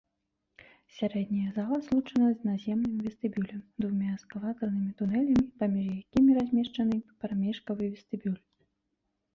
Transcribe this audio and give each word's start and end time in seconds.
Сярэдняя 0.93 1.49
зала 1.57 1.77
злучана 1.87 2.29
з 2.31 2.39
наземным 2.49 2.95
вестыбюлем 3.09 3.61
двума 3.85 4.09
эскалатарнымі 4.15 4.91
тунэлямі, 5.03 5.47
паміж 5.61 5.87
якімі 6.01 6.29
размешчаны 6.41 6.97
прамежкавы 7.25 7.83
вестыбюль. 7.93 8.41